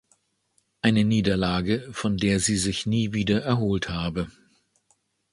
Eine 0.81 1.03
Niederlage, 1.05 1.87
von 1.93 2.17
der 2.17 2.39
sie 2.39 2.57
sich 2.57 2.87
nie 2.87 3.13
wieder 3.13 3.43
erholt“ 3.43 3.87
habe. 3.89 4.31